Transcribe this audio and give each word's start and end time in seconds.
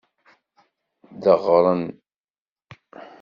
Deɣren. 1.23 1.83